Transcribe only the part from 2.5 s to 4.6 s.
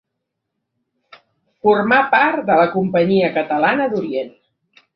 la Companyia Catalana d'Orient.